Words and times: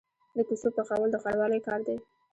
د 0.35 0.37
کوڅو 0.47 0.69
پخول 0.75 1.09
د 1.11 1.15
ښاروالۍ 1.23 1.59
کار 1.67 1.79
دی 1.87 1.97